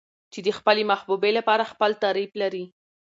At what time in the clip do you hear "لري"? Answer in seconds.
2.41-2.65